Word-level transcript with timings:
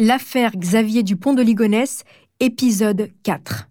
L'affaire 0.00 0.52
Xavier 0.56 1.02
Dupont 1.02 1.34
de 1.34 1.42
Ligonnès, 1.42 2.04
épisode 2.38 3.10
4. 3.24 3.68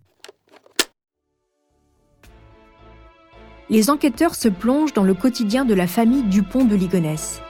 Les 3.69 3.89
enquêteurs 3.89 4.35
se 4.35 4.49
plongent 4.49 4.91
dans 4.91 5.05
le 5.05 5.13
quotidien 5.13 5.63
de 5.63 5.73
la 5.73 5.87
famille 5.87 6.23
Dupont 6.23 6.65
de 6.65 6.75
Ligonnès. 6.75 7.41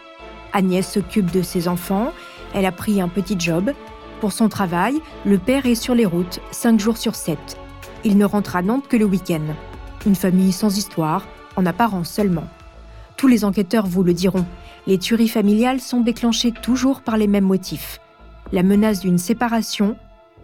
Agnès 0.53 0.87
s'occupe 0.87 1.31
de 1.31 1.41
ses 1.41 1.67
enfants, 1.67 2.13
elle 2.53 2.67
a 2.67 2.71
pris 2.71 3.01
un 3.01 3.07
petit 3.07 3.35
job. 3.39 3.73
Pour 4.21 4.31
son 4.31 4.47
travail, 4.47 5.01
le 5.25 5.39
père 5.39 5.65
est 5.65 5.73
sur 5.73 5.95
les 5.95 6.05
routes, 6.05 6.39
5 6.51 6.79
jours 6.79 6.97
sur 6.97 7.15
7. 7.15 7.39
Il 8.03 8.15
ne 8.15 8.25
rentre 8.25 8.55
à 8.55 8.61
Nantes 8.61 8.87
que 8.87 8.97
le 8.97 9.05
week-end. 9.05 9.55
Une 10.05 10.13
famille 10.13 10.51
sans 10.51 10.77
histoire, 10.77 11.25
en 11.55 11.65
apparence 11.65 12.11
seulement. 12.11 12.47
Tous 13.15 13.27
les 13.27 13.43
enquêteurs 13.43 13.87
vous 13.87 14.03
le 14.03 14.13
diront, 14.13 14.45
les 14.85 14.99
tueries 14.99 15.29
familiales 15.29 15.81
sont 15.81 16.01
déclenchées 16.01 16.51
toujours 16.51 17.01
par 17.01 17.17
les 17.17 17.25
mêmes 17.25 17.43
motifs 17.43 17.99
la 18.51 18.63
menace 18.63 18.99
d'une 18.99 19.17
séparation 19.17 19.95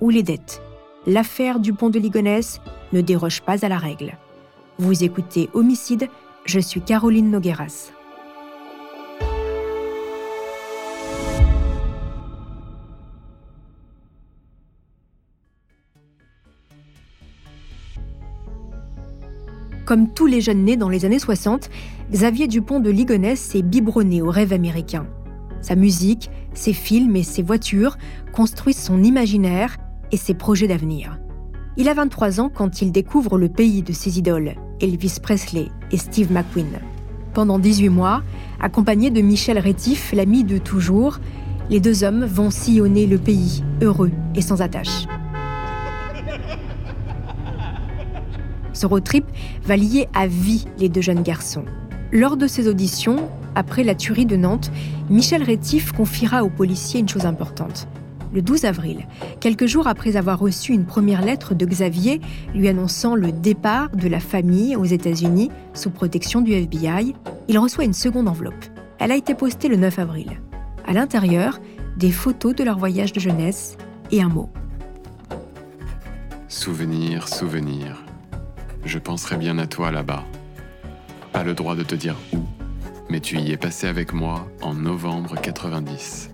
ou 0.02 0.10
les 0.10 0.24
dettes. 0.24 0.62
L'affaire 1.06 1.60
du 1.60 1.74
pont 1.74 1.90
de 1.90 2.00
Ligonnès 2.00 2.62
ne 2.92 3.02
déroge 3.02 3.42
pas 3.42 3.66
à 3.66 3.70
la 3.70 3.78
règle. 3.78 4.18
Vous 4.80 5.04
écoutez 5.04 5.50
Homicide, 5.54 6.08
je 6.46 6.60
suis 6.60 6.82
Caroline 6.82 7.30
Nogueras. 7.30 7.92
Comme 19.86 20.14
tous 20.14 20.28
les 20.28 20.40
jeunes 20.40 20.64
nés 20.64 20.78
dans 20.78 20.88
les 20.88 21.04
années 21.04 21.20
60, 21.20 21.70
Xavier 22.10 22.48
Dupont 22.48 22.80
de 22.80 22.90
Ligonnès 22.90 23.40
s'est 23.40 23.62
biberonné 23.62 24.22
au 24.22 24.30
rêve 24.30 24.54
américain. 24.54 25.06
Sa 25.64 25.76
musique, 25.76 26.30
ses 26.54 26.74
films 26.74 27.16
et 27.16 27.24
ses 27.24 27.42
voitures 27.42 27.98
construisent 28.34 28.78
son 28.84 29.02
imaginaire 29.02 29.78
et 30.12 30.18
ses 30.18 30.34
projets 30.34 30.68
d'avenir. 30.68 31.18
Il 31.78 31.88
a 31.88 31.94
23 31.94 32.42
ans 32.42 32.52
quand 32.54 32.82
il 32.82 32.92
découvre 32.92 33.38
le 33.38 33.48
pays 33.48 33.82
de 33.82 33.94
ses 33.94 34.20
idoles, 34.20 34.56
Elvis 34.82 35.18
Presley 35.24 35.70
et 35.92 35.98
Steve 35.98 36.32
McQueen. 36.32 36.80
Pendant 37.34 37.60
18 37.60 37.90
mois, 37.90 38.24
accompagné 38.60 39.10
de 39.10 39.22
Michel 39.22 39.58
Rétif, 39.58 40.12
l'ami 40.12 40.44
de 40.44 40.58
toujours, 40.58 41.20
les 41.70 41.80
deux 41.80 42.04
hommes 42.04 42.26
vont 42.26 42.52
sillonner 42.52 43.08
le 43.08 43.18
pays, 43.18 43.64
heureux 43.82 44.12
et 44.36 44.42
sans 44.42 44.62
attache. 44.62 45.08
Ce 48.74 48.86
road 48.86 49.04
trip 49.06 49.26
va 49.64 49.78
lier 49.78 50.10
à 50.14 50.28
vie 50.28 50.66
les 50.78 50.90
deux 50.90 51.02
jeunes 51.02 51.24
garçons. 51.24 51.64
Lors 52.12 52.36
de 52.36 52.48
ses 52.48 52.68
auditions, 52.68 53.30
après 53.56 53.84
la 53.84 53.96
tuerie 53.96 54.26
de 54.26 54.36
Nantes, 54.36 54.72
Michel 55.10 55.44
Rétif 55.44 55.92
confiera 55.92 56.44
aux 56.44 56.50
policiers 56.50 57.00
une 57.00 57.10
chose 57.10 57.26
importante. 57.26 57.88
Le 58.34 58.42
12 58.42 58.66
avril, 58.66 59.08
quelques 59.40 59.68
jours 59.68 59.88
après 59.88 60.16
avoir 60.16 60.40
reçu 60.40 60.74
une 60.74 60.86
première 60.86 61.22
lettre 61.22 61.54
de 61.54 61.66
Xavier 61.66 62.20
lui 62.56 62.68
annonçant 62.68 63.14
le 63.14 63.32
départ 63.32 63.90
de 63.90 64.08
la 64.08 64.20
famille 64.20 64.76
aux 64.76 64.86
États-Unis 64.86 65.52
sous 65.76 65.92
protection 65.92 66.42
du 66.42 66.52
FBI, 66.54 67.14
il 67.48 67.60
reçoit 67.60 67.84
une 67.84 67.94
seconde 67.94 68.28
enveloppe. 68.28 68.66
Elle 68.98 69.12
a 69.12 69.16
été 69.16 69.36
postée 69.36 69.68
le 69.68 69.76
9 69.76 70.00
avril. 70.00 70.32
À 70.88 70.94
l'intérieur, 70.94 71.60
des 71.96 72.12
photos 72.12 72.56
de 72.56 72.64
leur 72.64 72.80
voyage 72.80 73.14
de 73.14 73.20
jeunesse 73.20 73.78
et 74.12 74.22
un 74.22 74.30
mot. 74.30 74.50
Souvenir, 76.48 77.28
souvenir. 77.28 78.04
Je 78.84 78.98
penserai 78.98 79.38
bien 79.38 79.60
à 79.60 79.68
toi 79.68 79.92
là-bas. 79.92 80.24
Pas 81.32 81.44
le 81.44 81.54
droit 81.54 81.76
de 81.76 81.84
te 81.84 81.96
dire 81.96 82.16
où, 82.34 82.40
mais 83.10 83.20
tu 83.20 83.38
y 83.38 83.52
es 83.52 83.58
passé 83.58 83.88
avec 83.88 84.14
moi 84.14 84.48
en 84.62 84.74
novembre 84.74 85.36
90. 85.42 86.32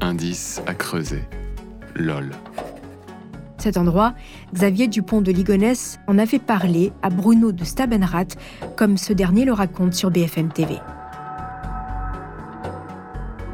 Indice 0.00 0.62
à 0.66 0.74
creuser. 0.74 1.22
LOL. 1.94 2.30
Cet 3.58 3.76
endroit, 3.76 4.14
Xavier 4.54 4.88
Dupont 4.88 5.20
de 5.20 5.30
Ligonnès 5.30 6.00
en 6.08 6.18
avait 6.18 6.38
parlé 6.40 6.92
à 7.02 7.10
Bruno 7.10 7.52
de 7.52 7.64
Stabenrath, 7.64 8.36
comme 8.76 8.96
ce 8.96 9.12
dernier 9.12 9.44
le 9.44 9.52
raconte 9.52 9.94
sur 9.94 10.10
BFM 10.10 10.52
TV. 10.52 10.78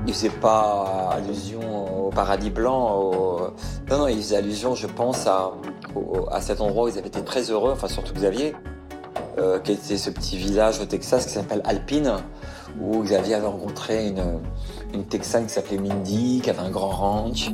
Il 0.07 0.15
faisait 0.15 0.31
pas 0.31 1.11
allusion 1.13 2.07
au 2.07 2.11
paradis 2.11 2.49
blanc. 2.51 2.95
au- 2.97 3.51
Non, 3.91 3.99
non, 3.99 4.09
il 4.09 4.17
faisait 4.17 4.37
allusion, 4.37 4.75
je 4.75 4.87
pense, 4.87 5.27
à 5.27 6.41
cet 6.41 6.63
endroit 6.63 6.85
où 6.85 6.89
ils 6.89 6.97
avaient 6.99 7.09
été 7.09 7.23
très 7.23 7.51
heureux, 7.51 7.73
enfin 7.73 7.89
surtout 7.89 8.15
Xavier, 8.15 8.55
euh, 9.37 9.59
qui 9.59 9.73
était 9.73 9.99
ce 9.99 10.09
petit 10.09 10.39
village 10.39 10.81
au 10.81 10.87
Texas 10.87 11.27
qui 11.27 11.33
s'appelle 11.33 11.61
Alpine, 11.65 12.15
où 12.81 13.03
Xavier 13.03 13.35
avait 13.35 13.47
rencontré 13.47 14.09
une, 14.09 14.23
une 14.95 15.05
Texane 15.05 15.47
qui 15.47 15.53
s'appelait 15.53 15.79
Mindy, 15.79 16.41
qui 16.43 16.51
avait 16.51 16.61
un 16.61 16.71
grand 16.71 16.91
ranch. 16.91 17.51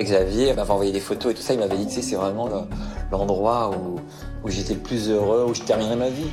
Xavier 0.00 0.52
m'avait 0.54 0.70
envoyé 0.70 0.92
des 0.92 1.00
photos 1.00 1.32
et 1.32 1.34
tout 1.34 1.42
ça, 1.42 1.54
il 1.54 1.58
m'avait 1.58 1.76
dit, 1.78 1.90
sais, 1.90 2.02
c'est 2.02 2.16
vraiment 2.16 2.46
le- 2.46 2.62
l'endroit 3.10 3.70
où, 3.70 3.96
où 4.46 4.50
j'étais 4.50 4.74
le 4.74 4.80
plus 4.80 5.08
heureux, 5.08 5.46
où 5.48 5.54
je 5.54 5.62
terminerai 5.62 5.96
ma 5.96 6.08
vie. 6.10 6.28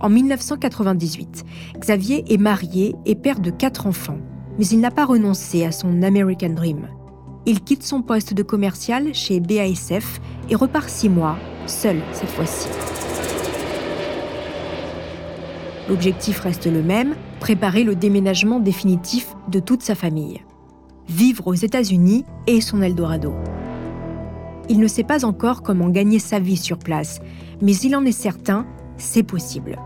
En 0.00 0.08
1998, 0.10 1.44
Xavier 1.78 2.24
est 2.32 2.38
marié 2.38 2.94
et 3.04 3.14
père 3.16 3.40
de 3.40 3.50
quatre 3.50 3.86
enfants, 3.86 4.18
mais 4.58 4.66
il 4.66 4.78
n'a 4.80 4.90
pas 4.92 5.04
renoncé 5.04 5.64
à 5.64 5.72
son 5.72 6.02
American 6.02 6.50
Dream. 6.50 6.88
Il 7.46 7.62
quitte 7.62 7.82
son 7.82 8.02
poste 8.02 8.34
de 8.34 8.42
commercial 8.42 9.14
chez 9.14 9.40
BASF 9.40 10.20
et 10.50 10.54
repart 10.54 10.88
six 10.88 11.08
mois, 11.08 11.36
seul 11.66 12.00
cette 12.12 12.30
fois-ci. 12.30 12.68
L'objectif 15.88 16.40
reste 16.40 16.66
le 16.66 16.82
même, 16.82 17.14
préparer 17.40 17.84
le 17.84 17.94
déménagement 17.94 18.60
définitif 18.60 19.34
de 19.48 19.60
toute 19.60 19.82
sa 19.82 19.94
famille. 19.94 20.42
Vivre 21.08 21.46
aux 21.46 21.54
États-Unis 21.54 22.24
est 22.46 22.60
son 22.60 22.82
Eldorado. 22.82 23.32
Il 24.68 24.80
ne 24.80 24.86
sait 24.86 25.04
pas 25.04 25.24
encore 25.24 25.62
comment 25.62 25.88
gagner 25.88 26.18
sa 26.18 26.40
vie 26.40 26.58
sur 26.58 26.78
place, 26.78 27.20
mais 27.62 27.74
il 27.76 27.96
en 27.96 28.04
est 28.04 28.12
certain, 28.12 28.66
c'est 28.98 29.22
possible. 29.22 29.78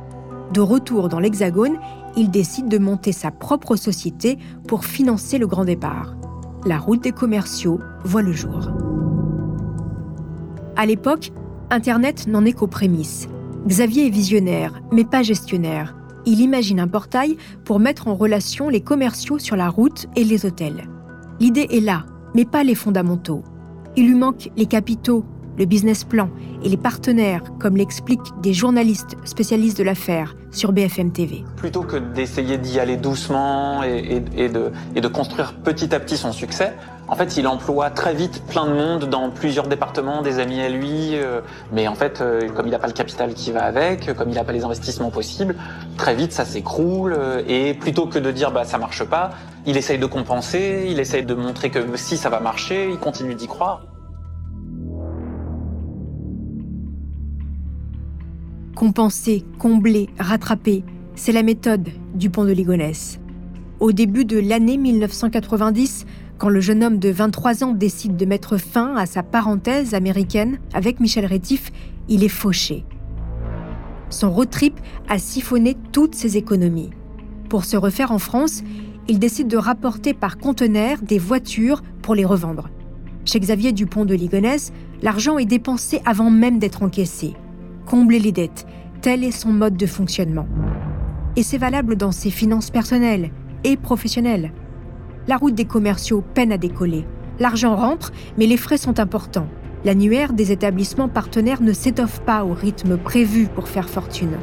De 0.52 0.60
retour 0.60 1.08
dans 1.08 1.20
l'Hexagone, 1.20 1.78
il 2.16 2.30
décide 2.30 2.66
de 2.66 2.78
monter 2.78 3.12
sa 3.12 3.30
propre 3.30 3.76
société 3.76 4.38
pour 4.66 4.84
financer 4.84 5.38
le 5.38 5.46
grand 5.46 5.64
départ. 5.64 6.16
La 6.64 6.78
route 6.78 7.02
des 7.02 7.10
commerciaux 7.10 7.80
voit 8.04 8.22
le 8.22 8.30
jour. 8.30 8.70
À 10.76 10.86
l'époque, 10.86 11.32
Internet 11.70 12.28
n'en 12.28 12.44
est 12.44 12.52
qu'aux 12.52 12.68
prémices. 12.68 13.28
Xavier 13.66 14.06
est 14.06 14.10
visionnaire, 14.10 14.80
mais 14.92 15.04
pas 15.04 15.24
gestionnaire. 15.24 15.96
Il 16.24 16.40
imagine 16.40 16.78
un 16.78 16.86
portail 16.86 17.36
pour 17.64 17.80
mettre 17.80 18.06
en 18.06 18.14
relation 18.14 18.68
les 18.68 18.80
commerciaux 18.80 19.40
sur 19.40 19.56
la 19.56 19.68
route 19.68 20.06
et 20.14 20.22
les 20.22 20.46
hôtels. 20.46 20.88
L'idée 21.40 21.66
est 21.68 21.80
là, 21.80 22.04
mais 22.36 22.44
pas 22.44 22.62
les 22.62 22.76
fondamentaux. 22.76 23.42
Il 23.96 24.06
lui 24.06 24.14
manque 24.14 24.48
les 24.56 24.66
capitaux 24.66 25.24
le 25.58 25.64
business 25.64 26.04
plan 26.04 26.30
et 26.64 26.68
les 26.68 26.76
partenaires, 26.76 27.42
comme 27.58 27.76
l'expliquent 27.76 28.40
des 28.40 28.52
journalistes 28.52 29.16
spécialistes 29.24 29.78
de 29.78 29.84
l'affaire 29.84 30.34
sur 30.50 30.72
BFM 30.72 31.12
TV. 31.12 31.44
Plutôt 31.56 31.82
que 31.82 31.96
d'essayer 31.96 32.58
d'y 32.58 32.78
aller 32.78 32.96
doucement 32.96 33.82
et, 33.82 34.20
de, 34.20 35.08
construire 35.08 35.54
petit 35.54 35.94
à 35.94 36.00
petit 36.00 36.16
son 36.16 36.32
succès, 36.32 36.74
en 37.08 37.16
fait, 37.16 37.36
il 37.36 37.46
emploie 37.46 37.90
très 37.90 38.14
vite 38.14 38.42
plein 38.46 38.66
de 38.66 38.72
monde 38.72 39.04
dans 39.06 39.28
plusieurs 39.30 39.66
départements, 39.66 40.22
des 40.22 40.38
amis 40.38 40.62
à 40.62 40.68
lui, 40.68 41.14
euh, 41.14 41.40
mais 41.72 41.88
en 41.88 41.94
fait, 41.94 42.20
euh, 42.20 42.48
comme 42.50 42.66
il 42.66 42.70
n'a 42.70 42.78
pas 42.78 42.86
le 42.86 42.92
capital 42.92 43.34
qui 43.34 43.50
va 43.50 43.64
avec, 43.64 44.14
comme 44.14 44.30
il 44.30 44.34
n'a 44.34 44.44
pas 44.44 44.52
les 44.52 44.64
investissements 44.64 45.10
possibles, 45.10 45.56
très 45.98 46.14
vite 46.14 46.32
ça 46.32 46.44
s'écroule, 46.44 47.14
euh, 47.18 47.42
et 47.46 47.74
plutôt 47.74 48.06
que 48.06 48.18
de 48.18 48.30
dire 48.30 48.50
bah 48.50 48.64
ça 48.64 48.78
marche 48.78 49.04
pas, 49.04 49.32
il 49.66 49.76
essaye 49.76 49.98
de 49.98 50.06
compenser, 50.06 50.86
il 50.88 51.00
essaye 51.00 51.24
de 51.24 51.34
montrer 51.34 51.70
que 51.70 51.80
si 51.96 52.16
ça 52.16 52.30
va 52.30 52.40
marcher, 52.40 52.88
il 52.88 52.98
continue 52.98 53.34
d'y 53.34 53.46
croire. 53.46 53.82
Compenser, 58.82 59.44
combler, 59.60 60.08
rattraper, 60.18 60.82
c'est 61.14 61.30
la 61.30 61.44
méthode 61.44 61.88
du 62.16 62.30
pont 62.30 62.44
de 62.44 62.50
Ligonnès. 62.50 63.20
Au 63.78 63.92
début 63.92 64.24
de 64.24 64.40
l'année 64.40 64.76
1990, 64.76 66.04
quand 66.36 66.48
le 66.48 66.60
jeune 66.60 66.82
homme 66.82 66.98
de 66.98 67.08
23 67.08 67.62
ans 67.62 67.74
décide 67.74 68.16
de 68.16 68.26
mettre 68.26 68.56
fin 68.56 68.96
à 68.96 69.06
sa 69.06 69.22
parenthèse 69.22 69.94
américaine 69.94 70.58
avec 70.74 70.98
Michel 70.98 71.26
Rétif, 71.26 71.70
il 72.08 72.24
est 72.24 72.28
fauché. 72.28 72.84
Son 74.10 74.32
road 74.32 74.50
trip 74.50 74.80
a 75.08 75.20
siphonné 75.20 75.76
toutes 75.92 76.16
ses 76.16 76.36
économies. 76.36 76.90
Pour 77.48 77.64
se 77.64 77.76
refaire 77.76 78.10
en 78.10 78.18
France, 78.18 78.64
il 79.06 79.20
décide 79.20 79.46
de 79.46 79.58
rapporter 79.58 80.12
par 80.12 80.38
conteneur 80.38 80.98
des 81.02 81.20
voitures 81.20 81.82
pour 82.02 82.16
les 82.16 82.24
revendre. 82.24 82.68
Chez 83.26 83.38
Xavier 83.38 83.70
Dupont 83.70 84.04
de 84.04 84.16
Ligonnès, 84.16 84.72
l'argent 85.02 85.38
est 85.38 85.46
dépensé 85.46 86.02
avant 86.04 86.30
même 86.30 86.58
d'être 86.58 86.82
encaissé 86.82 87.34
combler 87.86 88.18
les 88.18 88.32
dettes. 88.32 88.66
Tel 89.00 89.24
est 89.24 89.30
son 89.30 89.52
mode 89.52 89.76
de 89.76 89.86
fonctionnement. 89.86 90.46
Et 91.36 91.42
c'est 91.42 91.58
valable 91.58 91.96
dans 91.96 92.12
ses 92.12 92.30
finances 92.30 92.70
personnelles 92.70 93.30
et 93.64 93.76
professionnelles. 93.76 94.52
La 95.26 95.36
route 95.36 95.54
des 95.54 95.64
commerciaux 95.64 96.22
peine 96.34 96.52
à 96.52 96.58
décoller. 96.58 97.06
L'argent 97.38 97.76
rentre, 97.76 98.12
mais 98.38 98.46
les 98.46 98.56
frais 98.56 98.76
sont 98.76 99.00
importants. 99.00 99.48
L'annuaire 99.84 100.32
des 100.32 100.52
établissements 100.52 101.08
partenaires 101.08 101.62
ne 101.62 101.72
s'étoffe 101.72 102.20
pas 102.20 102.44
au 102.44 102.52
rythme 102.52 102.96
prévu 102.96 103.46
pour 103.46 103.68
faire 103.68 103.88
fortune. 103.88 104.38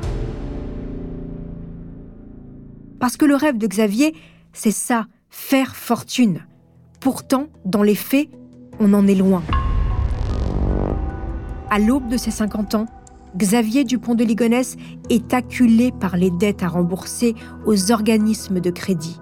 Parce 2.99 3.15
que 3.15 3.25
le 3.25 3.35
rêve 3.35 3.57
de 3.57 3.67
Xavier, 3.67 4.13
c'est 4.51 4.71
ça, 4.71 5.07
faire 5.29 5.75
fortune. 5.75 6.45
Pourtant, 6.99 7.47
dans 7.63 7.83
les 7.83 7.95
faits, 7.95 8.29
on 8.79 8.93
en 8.93 9.07
est 9.07 9.15
loin. 9.15 9.41
À 11.69 11.79
l'aube 11.79 12.09
de 12.09 12.17
ses 12.17 12.31
50 12.31 12.75
ans, 12.75 12.85
Xavier 13.37 13.83
Dupont 13.83 14.15
de 14.15 14.23
Ligonnès 14.23 14.75
est 15.09 15.33
acculé 15.33 15.91
par 15.91 16.17
les 16.17 16.31
dettes 16.31 16.63
à 16.63 16.67
rembourser 16.67 17.35
aux 17.65 17.91
organismes 17.91 18.59
de 18.59 18.71
crédit. 18.71 19.19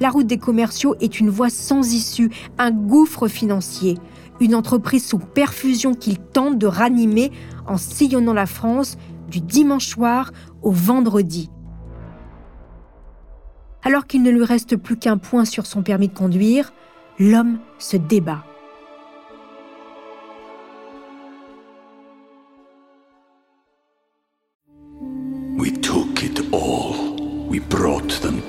La 0.00 0.10
route 0.10 0.26
des 0.26 0.38
commerciaux 0.38 0.96
est 1.00 1.20
une 1.20 1.28
voie 1.28 1.50
sans 1.50 1.92
issue, 1.92 2.30
un 2.58 2.70
gouffre 2.70 3.28
financier, 3.28 3.98
une 4.40 4.54
entreprise 4.54 5.06
sous 5.06 5.18
perfusion 5.18 5.94
qu'il 5.94 6.18
tente 6.18 6.58
de 6.58 6.66
ranimer 6.66 7.30
en 7.66 7.76
sillonnant 7.76 8.32
la 8.32 8.46
France 8.46 8.96
du 9.30 9.40
dimanche 9.40 9.86
soir 9.86 10.32
au 10.62 10.72
vendredi. 10.72 11.50
Alors 13.84 14.06
qu'il 14.06 14.22
ne 14.22 14.30
lui 14.30 14.44
reste 14.44 14.76
plus 14.76 14.96
qu'un 14.96 15.18
point 15.18 15.44
sur 15.44 15.66
son 15.66 15.82
permis 15.82 16.08
de 16.08 16.14
conduire, 16.14 16.72
l'homme 17.18 17.58
se 17.78 17.96
débat. 17.96 18.44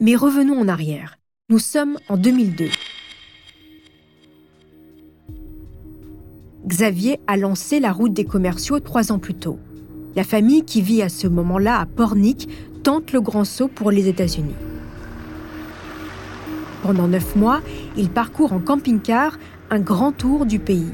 Mais 0.00 0.16
revenons 0.16 0.58
en 0.58 0.66
arrière. 0.66 1.18
Nous 1.50 1.60
sommes 1.60 1.98
en 2.08 2.16
2002. 2.16 2.68
Xavier 6.66 7.20
a 7.28 7.36
lancé 7.36 7.78
la 7.78 7.92
route 7.92 8.12
des 8.12 8.24
commerciaux 8.24 8.80
trois 8.80 9.12
ans 9.12 9.20
plus 9.20 9.34
tôt. 9.34 9.58
La 10.16 10.24
famille 10.24 10.64
qui 10.64 10.82
vit 10.82 11.02
à 11.02 11.08
ce 11.08 11.28
moment-là 11.28 11.78
à 11.78 11.86
Pornic 11.86 12.48
tente 12.82 13.12
le 13.12 13.20
grand 13.20 13.44
saut 13.44 13.68
pour 13.68 13.92
les 13.92 14.08
États-Unis. 14.08 14.56
Pendant 16.82 17.06
neuf 17.06 17.36
mois, 17.36 17.60
il 17.96 18.10
parcourt 18.10 18.52
en 18.52 18.58
camping-car 18.58 19.38
un 19.70 19.78
grand 19.78 20.10
tour 20.10 20.44
du 20.44 20.58
pays. 20.58 20.92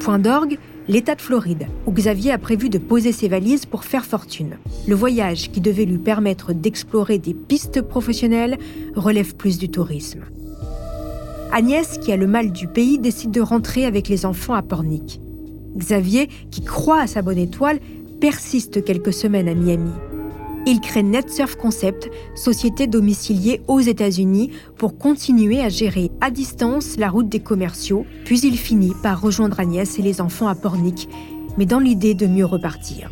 Point 0.00 0.18
d'orgue, 0.18 0.58
l'État 0.88 1.14
de 1.14 1.20
Floride, 1.20 1.66
où 1.86 1.92
Xavier 1.92 2.32
a 2.32 2.38
prévu 2.38 2.68
de 2.68 2.78
poser 2.78 3.12
ses 3.12 3.28
valises 3.28 3.66
pour 3.66 3.84
faire 3.84 4.04
fortune. 4.04 4.58
Le 4.86 4.94
voyage, 4.94 5.50
qui 5.50 5.60
devait 5.60 5.84
lui 5.84 5.98
permettre 5.98 6.52
d'explorer 6.52 7.18
des 7.18 7.34
pistes 7.34 7.82
professionnelles, 7.82 8.58
relève 8.94 9.34
plus 9.34 9.58
du 9.58 9.68
tourisme. 9.68 10.24
Agnès, 11.52 11.98
qui 11.98 12.12
a 12.12 12.16
le 12.16 12.26
mal 12.26 12.52
du 12.52 12.66
pays, 12.66 12.98
décide 12.98 13.30
de 13.30 13.40
rentrer 13.40 13.84
avec 13.84 14.08
les 14.08 14.26
enfants 14.26 14.54
à 14.54 14.62
Pornic. 14.62 15.20
Xavier, 15.76 16.28
qui 16.50 16.62
croit 16.62 17.00
à 17.00 17.06
sa 17.06 17.22
bonne 17.22 17.38
étoile, 17.38 17.78
persiste 18.20 18.84
quelques 18.84 19.12
semaines 19.12 19.48
à 19.48 19.54
Miami. 19.54 19.92
Il 20.66 20.80
crée 20.80 21.02
NetSurf 21.02 21.56
Concept, 21.56 22.10
société 22.34 22.86
domiciliée 22.86 23.60
aux 23.68 23.80
États-Unis, 23.80 24.50
pour 24.78 24.96
continuer 24.96 25.60
à 25.60 25.68
gérer 25.68 26.10
à 26.22 26.30
distance 26.30 26.96
la 26.96 27.10
route 27.10 27.28
des 27.28 27.40
commerciaux, 27.40 28.06
puis 28.24 28.40
il 28.40 28.56
finit 28.56 28.94
par 29.02 29.20
rejoindre 29.20 29.60
Agnès 29.60 29.98
et 29.98 30.02
les 30.02 30.22
enfants 30.22 30.48
à 30.48 30.54
Pornic, 30.54 31.06
mais 31.58 31.66
dans 31.66 31.80
l'idée 31.80 32.14
de 32.14 32.26
mieux 32.26 32.46
repartir. 32.46 33.10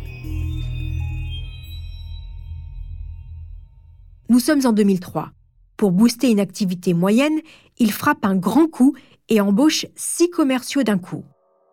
Nous 4.29 4.39
sommes 4.39 4.65
en 4.65 4.73
2003. 4.73 5.29
Pour 5.77 5.91
booster 5.91 6.31
une 6.31 6.39
activité 6.39 6.95
moyenne, 6.95 7.39
il 7.77 7.91
frappe 7.91 8.25
un 8.25 8.35
grand 8.35 8.65
coup 8.65 8.95
et 9.29 9.41
embauche 9.41 9.85
six 9.95 10.31
commerciaux 10.31 10.81
d'un 10.81 10.97
coup. 10.97 11.23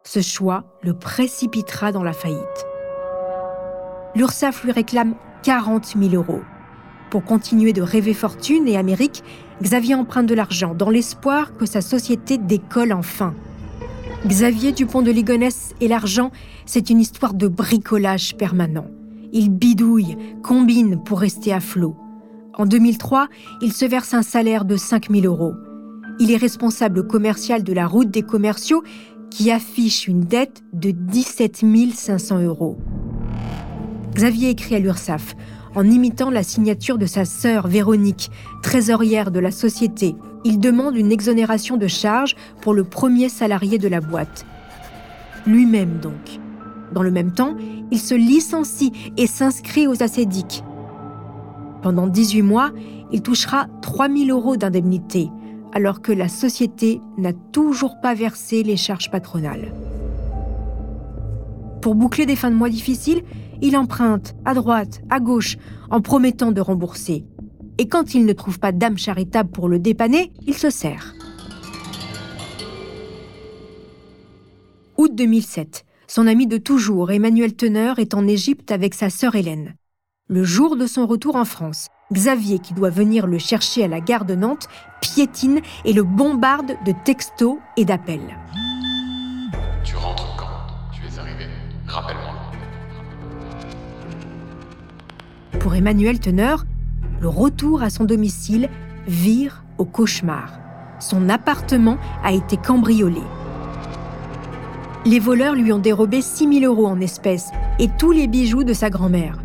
Ce 0.04 0.20
choix 0.20 0.78
le 0.82 0.92
précipitera 0.92 1.90
dans 1.90 2.02
la 2.02 2.12
faillite. 2.12 2.66
L'URSSAF 4.14 4.64
lui 4.64 4.72
réclame 4.72 5.14
40 5.42 5.96
000 5.98 6.14
euros. 6.14 6.40
Pour 7.10 7.24
continuer 7.24 7.72
de 7.72 7.82
rêver 7.82 8.14
fortune 8.14 8.68
et 8.68 8.76
Amérique, 8.76 9.24
Xavier 9.62 9.94
emprunte 9.94 10.26
de 10.26 10.34
l'argent 10.34 10.74
dans 10.74 10.90
l'espoir 10.90 11.56
que 11.56 11.66
sa 11.66 11.80
société 11.80 12.38
décolle 12.38 12.92
enfin. 12.92 13.34
Xavier 14.26 14.72
Dupont 14.72 15.02
de 15.02 15.10
Ligonnès 15.10 15.74
et 15.80 15.88
l'argent, 15.88 16.30
c'est 16.66 16.90
une 16.90 17.00
histoire 17.00 17.34
de 17.34 17.48
bricolage 17.48 18.36
permanent. 18.36 18.86
Il 19.32 19.50
bidouille, 19.50 20.16
combine 20.42 21.02
pour 21.02 21.20
rester 21.20 21.52
à 21.52 21.60
flot. 21.60 21.96
En 22.54 22.66
2003, 22.66 23.28
il 23.62 23.72
se 23.72 23.86
verse 23.86 24.12
un 24.12 24.22
salaire 24.22 24.64
de 24.64 24.76
5 24.76 25.10
000 25.10 25.24
euros. 25.24 25.54
Il 26.18 26.30
est 26.30 26.36
responsable 26.36 27.06
commercial 27.06 27.64
de 27.64 27.72
la 27.72 27.86
route 27.86 28.10
des 28.10 28.22
commerciaux 28.22 28.82
qui 29.30 29.50
affiche 29.50 30.06
une 30.06 30.20
dette 30.20 30.62
de 30.72 30.90
17 30.90 31.64
500 31.94 32.40
euros. 32.40 32.78
Xavier 34.20 34.50
écrit 34.50 34.74
à 34.74 34.78
l'URSSAF 34.78 35.34
en 35.74 35.82
imitant 35.88 36.28
la 36.28 36.42
signature 36.42 36.98
de 36.98 37.06
sa 37.06 37.24
sœur 37.24 37.68
Véronique, 37.68 38.30
trésorière 38.62 39.30
de 39.30 39.40
la 39.40 39.50
société. 39.50 40.14
Il 40.44 40.60
demande 40.60 40.94
une 40.94 41.10
exonération 41.10 41.78
de 41.78 41.86
charges 41.86 42.36
pour 42.60 42.74
le 42.74 42.84
premier 42.84 43.30
salarié 43.30 43.78
de 43.78 43.88
la 43.88 44.02
boîte. 44.02 44.44
Lui-même 45.46 46.00
donc. 46.02 46.38
Dans 46.92 47.02
le 47.02 47.10
même 47.10 47.32
temps, 47.32 47.56
il 47.90 47.98
se 47.98 48.14
licencie 48.14 48.92
et 49.16 49.26
s'inscrit 49.26 49.86
aux 49.86 50.02
acédiques. 50.02 50.64
Pendant 51.80 52.06
18 52.06 52.42
mois, 52.42 52.72
il 53.12 53.22
touchera 53.22 53.68
3000 53.80 54.30
euros 54.32 54.58
d'indemnité, 54.58 55.30
alors 55.72 56.02
que 56.02 56.12
la 56.12 56.28
société 56.28 57.00
n'a 57.16 57.32
toujours 57.32 57.98
pas 58.02 58.12
versé 58.12 58.64
les 58.64 58.76
charges 58.76 59.10
patronales. 59.10 59.72
Pour 61.80 61.94
boucler 61.94 62.26
des 62.26 62.36
fins 62.36 62.50
de 62.50 62.56
mois 62.56 62.68
difficiles, 62.68 63.22
il 63.62 63.76
emprunte 63.76 64.34
à 64.44 64.54
droite, 64.54 65.02
à 65.10 65.20
gauche, 65.20 65.56
en 65.90 66.00
promettant 66.00 66.52
de 66.52 66.60
rembourser. 66.60 67.24
Et 67.78 67.88
quand 67.88 68.14
il 68.14 68.26
ne 68.26 68.32
trouve 68.32 68.58
pas 68.58 68.72
d'âme 68.72 68.98
charitable 68.98 69.50
pour 69.50 69.68
le 69.68 69.78
dépanner, 69.78 70.32
il 70.46 70.54
se 70.54 70.70
sert. 70.70 71.14
Août 74.98 75.12
2007. 75.14 75.84
Son 76.06 76.26
ami 76.26 76.46
de 76.46 76.58
toujours, 76.58 77.10
Emmanuel 77.10 77.54
Teneur, 77.54 77.98
est 77.98 78.14
en 78.14 78.26
Égypte 78.26 78.70
avec 78.72 78.94
sa 78.94 79.10
sœur 79.10 79.34
Hélène. 79.34 79.74
Le 80.26 80.44
jour 80.44 80.76
de 80.76 80.86
son 80.86 81.06
retour 81.06 81.36
en 81.36 81.44
France, 81.44 81.88
Xavier, 82.12 82.58
qui 82.58 82.74
doit 82.74 82.90
venir 82.90 83.26
le 83.26 83.38
chercher 83.38 83.84
à 83.84 83.88
la 83.88 84.00
gare 84.00 84.24
de 84.24 84.34
Nantes, 84.34 84.68
piétine 85.00 85.60
et 85.84 85.92
le 85.92 86.02
bombarde 86.02 86.76
de 86.84 86.92
textos 87.04 87.58
et 87.76 87.84
d'appels. 87.84 88.36
Tu 89.84 89.96
rentres 89.96 90.36
quand? 90.36 90.92
Tu 90.92 91.02
es 91.06 91.18
arrivé? 91.18 91.46
Rappelle-moi. 91.86 92.29
Pour 95.60 95.74
Emmanuel 95.74 96.18
Teneur, 96.18 96.64
le 97.20 97.28
retour 97.28 97.82
à 97.82 97.90
son 97.90 98.04
domicile 98.04 98.70
vire 99.06 99.62
au 99.76 99.84
cauchemar. 99.84 100.58
Son 101.00 101.28
appartement 101.28 101.98
a 102.24 102.32
été 102.32 102.56
cambriolé. 102.56 103.20
Les 105.04 105.18
voleurs 105.18 105.54
lui 105.54 105.70
ont 105.70 105.78
dérobé 105.78 106.22
6 106.22 106.60
000 106.60 106.64
euros 106.64 106.86
en 106.86 106.98
espèces 106.98 107.50
et 107.78 107.88
tous 107.98 108.10
les 108.10 108.26
bijoux 108.26 108.64
de 108.64 108.72
sa 108.72 108.88
grand-mère. 108.88 109.42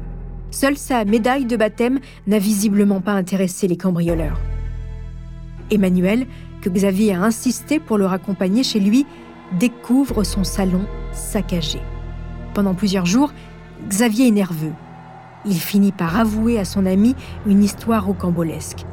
Seule 0.52 0.78
sa 0.78 1.04
médaille 1.04 1.46
de 1.46 1.58
baptême 1.58 2.00
n'a 2.28 2.40
visiblement 2.40 3.02
pas 3.02 3.14
intéressé 3.14 3.68
les 3.68 3.78
cambrioleurs. 3.78 4.40
Emmanuel, 5.70 6.28
que 6.62 6.70
Xavier 6.70 7.14
a 7.14 7.24
insisté 7.24 7.78
pour 7.82 7.98
le 7.98 8.06
raccompagner 8.06 8.64
chez 8.64 8.80
lui, 8.80 9.06
découvre 9.60 10.24
son 10.24 10.46
salon 10.46 10.86
saccagé. 11.12 11.80
Pendant 12.54 12.74
plusieurs 12.74 13.06
jours, 13.06 13.34
Xavier 13.90 14.30
est 14.30 14.32
nerveux. 14.32 14.72
Il 15.46 15.60
finit 15.60 15.92
par 15.92 16.18
avouer 16.18 16.60
à 16.60 16.66
son 16.66 16.86
ami 16.86 17.16
une 17.46 17.64
histoire 17.64 18.06
rocambolesque. 18.06 18.86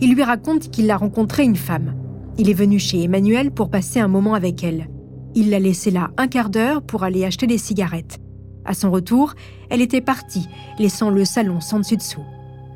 Il 0.00 0.14
lui 0.14 0.22
raconte 0.22 0.70
qu'il 0.70 0.90
a 0.90 0.96
rencontré 0.96 1.44
une 1.44 1.56
femme. 1.56 1.94
Il 2.36 2.50
est 2.50 2.54
venu 2.54 2.78
chez 2.78 3.04
Emmanuel 3.04 3.50
pour 3.50 3.70
passer 3.70 4.00
un 4.00 4.08
moment 4.08 4.34
avec 4.34 4.64
elle. 4.64 4.88
Il 5.34 5.50
l'a 5.50 5.58
laissée 5.58 5.90
là 5.90 6.10
un 6.18 6.28
quart 6.28 6.50
d'heure 6.50 6.82
pour 6.82 7.04
aller 7.04 7.24
acheter 7.24 7.46
des 7.46 7.56
cigarettes. 7.56 8.18
À 8.64 8.74
son 8.74 8.90
retour, 8.90 9.34
elle 9.70 9.80
était 9.80 10.00
partie, 10.00 10.48
laissant 10.78 11.08
le 11.08 11.24
salon 11.24 11.60
sans 11.60 11.78
dessus-dessous. 11.78 12.24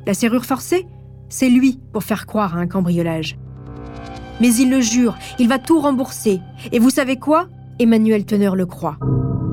La 0.05 0.13
serrure 0.13 0.45
forcée 0.45 0.87
C'est 1.29 1.49
lui 1.49 1.79
pour 1.91 2.03
faire 2.03 2.25
croire 2.25 2.55
à 2.55 2.59
un 2.59 2.67
cambriolage. 2.67 3.37
Mais 4.39 4.53
il 4.55 4.69
le 4.69 4.81
jure, 4.81 5.17
il 5.37 5.47
va 5.47 5.59
tout 5.59 5.79
rembourser. 5.79 6.39
Et 6.71 6.79
vous 6.79 6.89
savez 6.89 7.17
quoi? 7.17 7.49
Emmanuel 7.79 8.25
Teneur 8.25 8.55
le 8.55 8.65
croit. 8.65 8.97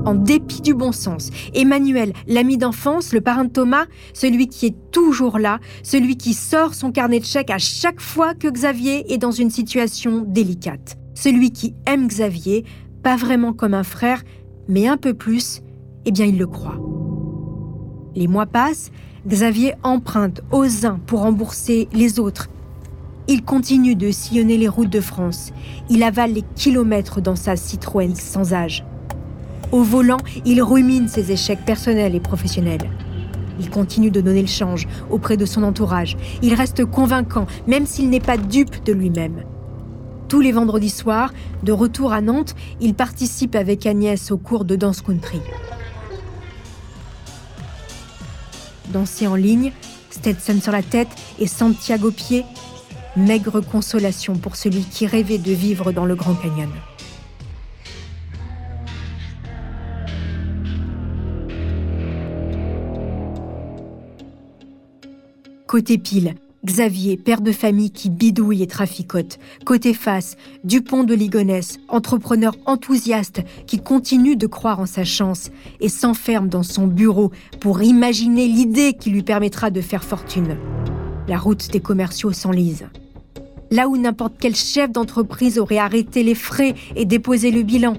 En 0.04 0.14
dépit 0.14 0.60
du 0.60 0.74
bon 0.74 0.92
sens, 0.92 1.30
Emmanuel, 1.54 2.12
l'ami 2.26 2.58
d'enfance, 2.58 3.12
le 3.12 3.22
parrain 3.22 3.44
de 3.44 3.50
Thomas, 3.50 3.86
celui 4.12 4.48
qui 4.48 4.66
est 4.66 4.76
toujours 4.90 5.38
là, 5.38 5.60
celui 5.82 6.16
qui 6.16 6.34
sort 6.34 6.74
son 6.74 6.92
carnet 6.92 7.20
de 7.20 7.24
chèques 7.24 7.50
à 7.50 7.58
chaque 7.58 8.00
fois 8.00 8.34
que 8.34 8.48
Xavier 8.48 9.12
est 9.12 9.18
dans 9.18 9.30
une 9.30 9.50
situation 9.50 10.22
délicate, 10.26 10.98
celui 11.14 11.52
qui 11.52 11.74
aime 11.86 12.06
Xavier, 12.06 12.64
pas 13.02 13.16
vraiment 13.16 13.54
comme 13.54 13.72
un 13.72 13.82
frère, 13.82 14.22
mais 14.68 14.86
un 14.86 14.98
peu 14.98 15.14
plus, 15.14 15.62
eh 16.04 16.12
bien 16.12 16.26
il 16.26 16.38
le 16.38 16.46
croit. 16.46 16.78
Les 18.14 18.28
mois 18.28 18.46
passent, 18.46 18.90
Xavier 19.26 19.72
emprunte 19.82 20.42
aux 20.52 20.84
uns 20.84 21.00
pour 21.06 21.20
rembourser 21.20 21.88
les 21.94 22.20
autres. 22.20 22.48
Il 23.26 23.42
continue 23.42 23.94
de 23.94 24.10
sillonner 24.10 24.58
les 24.58 24.68
routes 24.68 24.90
de 24.90 25.00
France. 25.00 25.52
Il 25.88 26.02
avale 26.02 26.34
les 26.34 26.44
kilomètres 26.56 27.22
dans 27.22 27.36
sa 27.36 27.56
Citroën 27.56 28.14
sans 28.14 28.52
âge. 28.52 28.84
Au 29.72 29.82
volant, 29.82 30.18
il 30.44 30.62
rumine 30.62 31.08
ses 31.08 31.32
échecs 31.32 31.64
personnels 31.64 32.14
et 32.14 32.20
professionnels. 32.20 32.90
Il 33.58 33.70
continue 33.70 34.10
de 34.10 34.20
donner 34.20 34.42
le 34.42 34.48
change 34.48 34.86
auprès 35.10 35.38
de 35.38 35.46
son 35.46 35.62
entourage. 35.62 36.18
Il 36.42 36.52
reste 36.54 36.84
convaincant, 36.84 37.46
même 37.66 37.86
s'il 37.86 38.10
n'est 38.10 38.20
pas 38.20 38.36
dupe 38.36 38.84
de 38.84 38.92
lui-même. 38.92 39.42
Tous 40.28 40.40
les 40.40 40.52
vendredis 40.52 40.90
soirs, 40.90 41.32
de 41.62 41.72
retour 41.72 42.12
à 42.12 42.20
Nantes, 42.20 42.54
il 42.80 42.94
participe 42.94 43.54
avec 43.54 43.86
Agnès 43.86 44.30
au 44.32 44.36
cours 44.36 44.66
de 44.66 44.76
danse 44.76 45.00
country. 45.00 45.40
Danser 48.92 49.26
en 49.26 49.34
ligne, 49.34 49.72
Stetson 50.10 50.60
sur 50.60 50.72
la 50.72 50.82
tête 50.82 51.08
et 51.38 51.46
Santiago 51.46 52.10
pied, 52.10 52.44
maigre 53.16 53.60
consolation 53.60 54.36
pour 54.36 54.56
celui 54.56 54.82
qui 54.82 55.06
rêvait 55.06 55.38
de 55.38 55.52
vivre 55.52 55.92
dans 55.92 56.04
le 56.04 56.14
Grand 56.14 56.34
Canyon. 56.34 56.70
Côté 65.66 65.98
pile, 65.98 66.36
Xavier, 66.64 67.16
père 67.16 67.40
de 67.40 67.52
famille 67.52 67.90
qui 67.90 68.08
bidouille 68.08 68.62
et 68.62 68.66
traficote. 68.66 69.38
Côté 69.66 69.92
face, 69.92 70.36
Dupont 70.62 71.04
de 71.04 71.14
Ligonnès, 71.14 71.78
entrepreneur 71.88 72.54
enthousiaste 72.64 73.42
qui 73.66 73.80
continue 73.80 74.36
de 74.36 74.46
croire 74.46 74.80
en 74.80 74.86
sa 74.86 75.04
chance 75.04 75.50
et 75.80 75.88
s'enferme 75.88 76.48
dans 76.48 76.62
son 76.62 76.86
bureau 76.86 77.32
pour 77.60 77.82
imaginer 77.82 78.46
l'idée 78.46 78.94
qui 78.94 79.10
lui 79.10 79.22
permettra 79.22 79.70
de 79.70 79.80
faire 79.80 80.04
fortune. 80.04 80.56
La 81.28 81.38
route 81.38 81.70
des 81.70 81.80
commerciaux 81.80 82.32
s'enlise. 82.32 82.86
Là 83.70 83.88
où 83.88 83.96
n'importe 83.96 84.34
quel 84.38 84.54
chef 84.54 84.90
d'entreprise 84.90 85.58
aurait 85.58 85.78
arrêté 85.78 86.22
les 86.22 86.34
frais 86.34 86.74
et 86.96 87.04
déposé 87.04 87.50
le 87.50 87.62
bilan, 87.62 87.96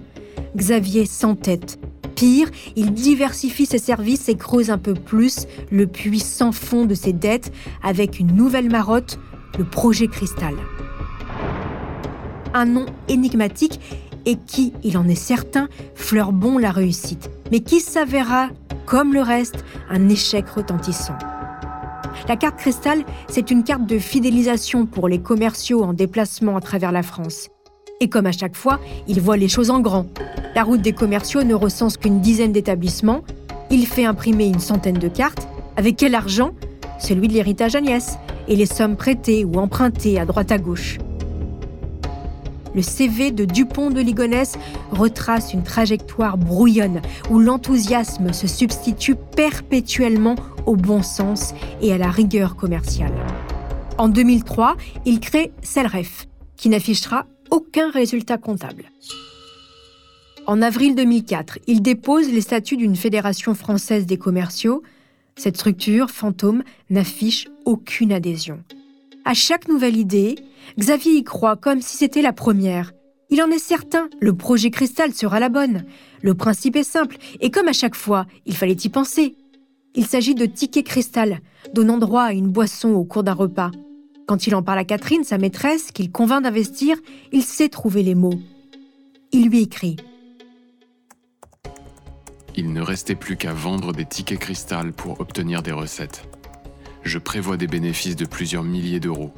Xavier 0.56 1.06
s'entête 1.06 1.80
Pire, 2.16 2.50
il 2.78 2.94
diversifie 2.94 3.66
ses 3.66 3.78
services 3.78 4.30
et 4.30 4.36
creuse 4.36 4.70
un 4.70 4.78
peu 4.78 4.94
plus 4.94 5.48
le 5.70 5.86
puits 5.86 6.22
sans 6.22 6.54
fond 6.54 6.86
de 6.86 6.96
ses 6.96 7.12
dettes 7.12 7.52
avec 7.84 8.20
une 8.20 8.34
nouvelle 8.34 8.70
marotte, 8.70 9.20
le 9.58 9.66
projet 9.66 10.08
Cristal. 10.08 10.56
Un 12.54 12.66
nom 12.66 12.86
énigmatique 13.10 13.82
et 14.26 14.38
qui, 14.38 14.72
il 14.84 14.98
en 14.98 15.08
est 15.10 15.16
certain, 15.16 15.68
fleure 15.94 16.32
bon 16.32 16.58
la 16.58 16.72
réussite, 16.72 17.30
mais 17.52 17.60
qui 17.60 17.82
s'avérera, 17.82 18.48
comme 18.86 19.14
le 19.14 19.22
reste, 19.22 19.66
un 19.90 20.08
échec 20.08 20.48
retentissant. 20.48 21.18
La 22.28 22.36
carte 22.36 22.58
Cristal, 22.58 23.06
c'est 23.28 23.52
une 23.52 23.64
carte 23.64 23.86
de 23.86 24.00
fidélisation 24.00 24.88
pour 24.88 25.08
les 25.08 25.20
commerciaux 25.20 25.84
en 25.84 25.94
déplacement 25.94 26.58
à 26.58 26.62
travers 26.62 26.92
la 26.92 27.04
France. 27.04 27.50
Et 28.02 28.10
comme 28.10 28.26
à 28.26 28.32
chaque 28.32 28.56
fois, 28.56 28.80
il 29.08 29.22
voit 29.22 29.38
les 29.38 29.48
choses 29.48 29.70
en 29.70 29.80
grand. 29.80 30.08
La 30.56 30.64
route 30.64 30.82
des 30.82 30.94
commerciaux 30.94 31.44
ne 31.44 31.54
recense 31.54 31.98
qu'une 31.98 32.22
dizaine 32.22 32.52
d'établissements. 32.52 33.22
Il 33.70 33.86
fait 33.86 34.06
imprimer 34.06 34.48
une 34.48 34.60
centaine 34.60 34.98
de 34.98 35.08
cartes. 35.08 35.48
Avec 35.78 35.98
quel 35.98 36.16
argent? 36.16 36.52
Celui 37.00 37.28
de 37.28 37.34
l'héritage 37.34 37.76
Agnès 37.76 38.18
et 38.48 38.56
les 38.56 38.66
sommes 38.66 38.96
prêtées 38.96 39.46
ou 39.46 39.60
empruntées 39.60 40.20
à 40.20 40.26
droite 40.26 40.52
à 40.52 40.58
gauche. 40.58 40.98
Le 42.76 42.82
CV 42.82 43.32
de 43.32 43.46
Dupont 43.46 43.90
de 43.90 44.02
Ligonnès 44.02 44.58
retrace 44.92 45.54
une 45.54 45.64
trajectoire 45.64 46.38
brouillonne 46.38 47.02
où 47.30 47.40
l'enthousiasme 47.40 48.34
se 48.34 48.48
substitue 48.48 49.16
perpétuellement 49.16 50.36
au 50.66 50.76
bon 50.76 51.02
sens 51.02 51.54
et 51.82 51.94
à 51.94 51.98
la 51.98 52.12
rigueur 52.12 52.58
commerciale. 52.58 53.14
En 53.98 54.10
2003, 54.10 54.76
il 55.06 55.22
crée 55.22 55.54
Celref, 55.64 56.28
qui 56.58 56.68
n'affichera 56.68 57.26
aucun 57.50 57.90
résultat 57.92 58.38
comptable. 58.38 58.92
En 60.46 60.62
avril 60.62 60.96
2004, 60.96 61.60
il 61.68 61.82
dépose 61.82 62.30
les 62.30 62.42
statuts 62.42 62.78
d'une 62.78 62.98
fédération 62.98 63.56
française 63.56 64.06
des 64.06 64.18
commerciaux. 64.18 64.84
Cette 65.38 65.56
structure, 65.56 66.10
fantôme, 66.10 66.62
n'affiche 66.90 67.48
aucune 67.64 68.12
adhésion. 68.12 68.60
À 69.28 69.34
chaque 69.34 69.68
nouvelle 69.68 69.98
idée, 69.98 70.36
Xavier 70.78 71.14
y 71.14 71.24
croit 71.24 71.56
comme 71.56 71.82
si 71.82 71.98
c'était 71.98 72.22
la 72.22 72.32
première. 72.32 72.94
Il 73.32 73.42
en 73.42 73.50
est 73.50 73.58
certain, 73.58 74.08
le 74.20 74.36
projet 74.36 74.70
Cristal 74.70 75.16
sera 75.16 75.40
la 75.40 75.50
bonne. 75.50 75.84
Le 76.22 76.36
principe 76.36 76.76
est 76.76 76.84
simple, 76.84 77.18
et 77.40 77.50
comme 77.50 77.68
à 77.68 77.74
chaque 77.74 77.96
fois, 77.96 78.28
il 78.46 78.56
fallait 78.56 78.74
y 78.74 78.90
penser. 78.90 79.36
Il 79.96 80.06
s'agit 80.06 80.36
de 80.36 80.46
tickets 80.46 80.86
cristal, 80.86 81.40
donnant 81.74 81.98
droit 81.98 82.22
à 82.22 82.34
une 82.34 82.50
boisson 82.50 82.90
au 82.90 83.04
cours 83.04 83.24
d'un 83.24 83.34
repas. 83.34 83.72
Quand 84.28 84.46
il 84.46 84.54
en 84.54 84.62
parle 84.62 84.80
à 84.80 84.86
Catherine, 84.86 85.24
sa 85.24 85.40
maîtresse, 85.40 85.92
qu'il 85.92 86.12
convainc 86.12 86.44
d'investir, 86.44 86.96
il 87.32 87.42
sait 87.42 87.70
trouver 87.70 88.04
les 88.04 88.16
mots. 88.16 88.40
Il 89.32 89.50
lui 89.50 89.64
écrit 89.64 89.96
Il 92.56 92.74
ne 92.74 92.82
restait 92.82 93.16
plus 93.16 93.38
qu'à 93.38 93.54
vendre 93.54 93.92
des 93.92 94.06
tickets 94.06 94.40
cristal 94.40 94.94
pour 94.94 95.20
obtenir 95.20 95.64
des 95.64 95.72
recettes. 95.72 96.28
Je 97.06 97.20
prévois 97.20 97.56
des 97.56 97.68
bénéfices 97.68 98.16
de 98.16 98.26
plusieurs 98.26 98.64
milliers 98.64 99.00
d'euros. 99.00 99.32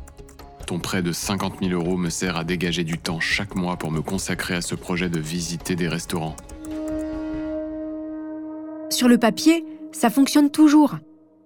Ton 0.66 0.80
prêt 0.80 1.02
de 1.02 1.12
50 1.12 1.60
000 1.62 1.74
euros 1.74 1.98
me 1.98 2.10
sert 2.10 2.38
à 2.38 2.46
dégager 2.46 2.86
du 2.86 2.98
temps 2.98 3.20
chaque 3.20 3.56
mois 3.56 3.76
pour 3.76 3.92
me 3.92 4.02
consacrer 4.02 4.56
à 4.56 4.62
ce 4.62 4.74
projet 4.74 5.10
de 5.10 5.20
visiter 5.20 5.76
des 5.76 5.90
restaurants. 5.90 6.38
Sur 8.90 9.10
le 9.10 9.18
papier, 9.18 9.66
ça 9.92 10.10
fonctionne 10.10 10.50
toujours. 10.50 10.98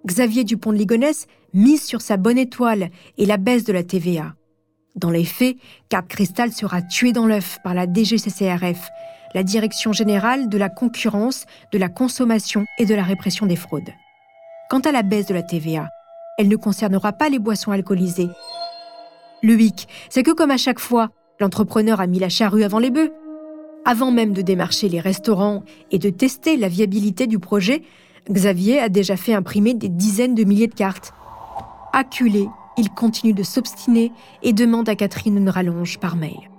Xavier 0.06 0.44
Dupont 0.44 0.72
de 0.72 0.78
Ligonnès 0.78 1.26
mise 1.56 1.84
sur 1.84 2.02
sa 2.02 2.18
bonne 2.18 2.38
étoile 2.38 2.92
et 3.18 3.26
la 3.26 3.38
baisse 3.38 3.64
de 3.64 3.74
la 3.74 3.84
TVA. 3.84 4.36
Dans 4.96 5.10
les 5.10 5.26
faits, 5.26 5.58
Carte 5.90 6.08
Cristal 6.08 6.52
sera 6.52 6.84
tué 6.84 7.14
dans 7.14 7.26
l'œuf 7.26 7.58
par 7.64 7.74
la 7.74 7.88
DGCCRF, 7.92 8.90
la 9.34 9.42
Direction 9.42 9.92
générale 9.92 10.50
de 10.50 10.58
la 10.60 10.70
concurrence, 10.70 11.46
de 11.72 11.80
la 11.80 11.90
consommation 11.90 12.66
et 12.78 12.86
de 12.86 12.94
la 12.94 13.04
répression 13.04 13.48
des 13.48 13.56
fraudes. 13.56 13.90
Quant 14.70 14.82
à 14.82 14.92
la 14.92 15.02
baisse 15.02 15.26
de 15.26 15.34
la 15.34 15.44
TVA, 15.44 15.90
elle 16.42 16.48
ne 16.48 16.56
concernera 16.56 17.14
pas 17.14 17.30
les 17.30 17.38
boissons 17.38 17.72
alcoolisées. 17.72 18.30
Le 19.44 19.60
hic, 19.62 19.88
c'est 20.10 20.24
que 20.24 20.32
comme 20.32 20.50
à 20.50 20.58
chaque 20.58 20.80
fois, 20.80 21.12
l'entrepreneur 21.40 22.02
a 22.02 22.08
mis 22.08 22.18
la 22.18 22.30
charrue 22.30 22.64
avant 22.64 22.80
les 22.80 22.90
bœufs. 22.90 23.14
Avant 23.86 24.10
même 24.10 24.34
de 24.34 24.42
démarcher 24.42 24.90
les 24.90 25.00
restaurants 25.00 25.64
et 25.92 26.00
de 26.00 26.10
tester 26.10 26.58
la 26.58 26.68
viabilité 26.68 27.28
du 27.28 27.38
projet, 27.38 27.84
Xavier 28.30 28.80
a 28.80 28.90
déjà 28.90 29.18
fait 29.18 29.36
imprimer 29.36 29.76
des 29.76 29.90
dizaines 29.90 30.34
de 30.34 30.44
milliers 30.44 30.68
de 30.68 30.74
cartes. 30.74 31.14
Acculé, 31.94 32.48
il 32.76 32.90
continue 32.90 33.34
de 33.34 33.44
s'obstiner 33.44 34.12
et 34.42 34.54
demande 34.54 34.90
à 34.90 34.96
Catherine 34.96 35.38
une 35.38 35.50
rallonge 35.50 36.00
par 36.00 36.16
mail. 36.16 36.50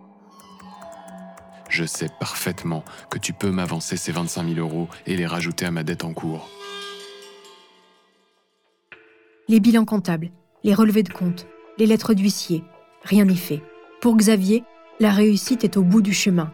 Je 1.69 1.85
sais 1.85 2.09
parfaitement 2.21 2.85
que 3.11 3.19
tu 3.19 3.33
peux 3.33 3.51
m'avancer 3.51 3.97
ces 3.97 4.13
25 4.13 4.55
000 4.55 4.61
euros 4.61 4.89
et 5.07 5.17
les 5.17 5.27
rajouter 5.27 5.67
à 5.67 5.73
ma 5.73 5.83
dette 5.83 6.05
en 6.05 6.13
cours. 6.13 6.49
Les 9.53 9.61
bilans 9.61 9.85
comptables, 9.85 10.31
les 10.65 10.73
relevés 10.73 11.03
de 11.03 11.13
compte, 11.13 11.47
les 11.77 11.85
lettres 11.85 12.15
d'huissier, 12.15 12.65
rien 13.03 13.27
n'y 13.27 13.37
fait. 13.37 13.61
Pour 14.01 14.17
Xavier, 14.17 14.65
la 14.99 15.11
réussite 15.11 15.63
est 15.63 15.77
au 15.77 15.83
bout 15.83 16.01
du 16.01 16.15
chemin. 16.15 16.51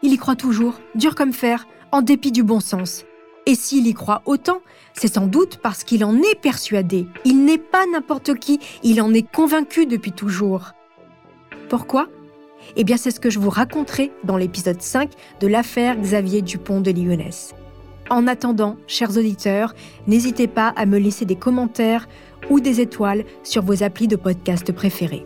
Il 0.00 0.14
y 0.14 0.16
croit 0.16 0.34
toujours, 0.34 0.80
dur 0.94 1.14
comme 1.14 1.34
fer, 1.34 1.66
en 1.92 2.00
dépit 2.00 2.32
du 2.32 2.42
bon 2.42 2.60
sens. 2.60 3.04
Et 3.44 3.54
s'il 3.54 3.86
y 3.86 3.92
croit 3.92 4.22
autant, 4.24 4.62
c'est 4.94 5.12
sans 5.12 5.26
doute 5.26 5.58
parce 5.62 5.84
qu'il 5.84 6.02
en 6.06 6.16
est 6.22 6.40
persuadé. 6.40 7.06
Il 7.26 7.44
n'est 7.44 7.58
pas 7.58 7.84
n'importe 7.92 8.32
qui, 8.36 8.60
il 8.82 9.02
en 9.02 9.12
est 9.12 9.30
convaincu 9.30 9.84
depuis 9.84 10.12
toujours. 10.12 10.72
Pourquoi? 11.68 12.08
Eh 12.76 12.84
bien, 12.84 12.96
c'est 12.96 13.10
ce 13.10 13.20
que 13.20 13.28
je 13.28 13.40
vous 13.40 13.50
raconterai 13.50 14.10
dans 14.24 14.38
l'épisode 14.38 14.80
5 14.80 15.10
de 15.40 15.48
l'affaire 15.48 16.00
Xavier 16.00 16.40
Dupont 16.40 16.80
de 16.80 16.92
Ligonnès. 16.92 17.54
En 18.10 18.26
attendant, 18.26 18.76
chers 18.86 19.18
auditeurs, 19.18 19.74
n'hésitez 20.06 20.46
pas 20.46 20.68
à 20.76 20.86
me 20.86 20.98
laisser 20.98 21.26
des 21.26 21.36
commentaires 21.36 22.08
ou 22.50 22.60
des 22.60 22.80
étoiles 22.80 23.24
sur 23.42 23.62
vos 23.62 23.82
applis 23.82 24.08
de 24.08 24.16
podcast 24.16 24.72
préférés. 24.72 25.24